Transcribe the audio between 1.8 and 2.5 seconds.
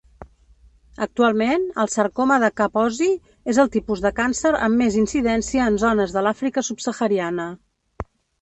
el sarcoma de